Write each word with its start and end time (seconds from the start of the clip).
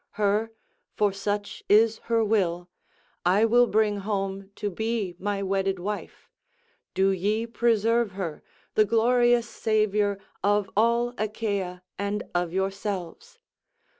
Her—for 0.13 1.13
such 1.13 1.63
is 1.69 1.99
her 2.09 2.25
will—I 2.25 3.45
will 3.45 3.67
bring 3.67 3.97
home 3.97 4.49
to 4.55 4.71
be 4.71 5.13
my 5.19 5.43
wedded 5.43 5.77
wife; 5.77 6.27
do 6.95 7.11
ye 7.11 7.45
preserve 7.45 8.13
her, 8.13 8.41
the 8.73 8.83
glorious 8.85 9.47
saviour 9.47 10.17
of 10.43 10.71
all 10.75 11.13
Achaea 11.19 11.83
and 11.99 12.23
of 12.33 12.51
yourselves. 12.51 13.37